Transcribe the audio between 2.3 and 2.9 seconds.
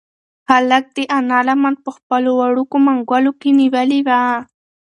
وړوکو